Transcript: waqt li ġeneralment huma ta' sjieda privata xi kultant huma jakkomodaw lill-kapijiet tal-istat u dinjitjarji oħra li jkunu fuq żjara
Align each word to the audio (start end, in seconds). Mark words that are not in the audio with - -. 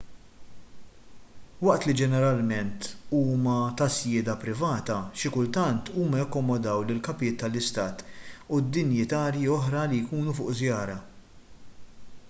waqt 1.65 1.83
li 1.89 1.93
ġeneralment 1.99 2.87
huma 3.17 3.57
ta' 3.81 3.87
sjieda 3.97 4.35
privata 4.45 4.97
xi 5.23 5.33
kultant 5.35 5.93
huma 5.97 6.23
jakkomodaw 6.23 6.79
lill-kapijiet 6.89 7.39
tal-istat 7.43 8.03
u 8.57 8.61
dinjitjarji 8.79 9.55
oħra 9.59 9.87
li 9.93 10.01
jkunu 10.07 10.37
fuq 10.41 10.57
żjara 10.63 10.99